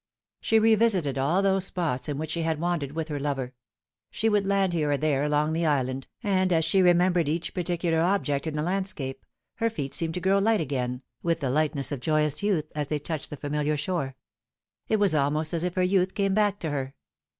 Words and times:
She 0.39 0.57
revisited 0.57 1.19
all 1.19 1.43
those 1.43 1.65
spots 1.65 2.09
in 2.09 2.17
which 2.17 2.31
she 2.31 2.41
had 2.41 2.59
wandered 2.59 2.93
with 2.93 3.07
her 3.09 3.19
lover. 3.19 3.53
She 4.09 4.29
would 4.29 4.47
land 4.47 4.73
here 4.73 4.89
or 4.89 4.97
there 4.97 5.23
along 5.23 5.53
the 5.53 5.67
island, 5.67 6.07
and 6.23 6.51
as 6.51 6.65
she 6.65 6.81
remembered 6.81 7.29
each 7.29 7.53
particular 7.53 7.99
object 8.01 8.47
in 8.47 8.55
the 8.55 8.63
landscape, 8.63 9.23
her 9.57 9.69
feet 9.69 9.93
seemed 9.93 10.15
to 10.15 10.19
grow 10.19 10.39
light 10.39 10.59
again, 10.59 11.03
with 11.21 11.39
the 11.39 11.51
lightness 11.51 11.91
of 11.91 11.99
joyous 11.99 12.41
youth, 12.41 12.71
as 12.73 12.87
they 12.87 12.97
touched 12.97 13.29
the 13.29 13.37
familiar 13.37 13.77
shore. 13.77 14.15
It 14.87 14.97
was 14.97 15.13
almost 15.13 15.53
as 15.53 15.63
if 15.63 15.75
ker 15.75 15.83
youth 15.83 16.15
came 16.15 16.33
back 16.33 16.57
to 16.61 16.71
her. 16.71 16.95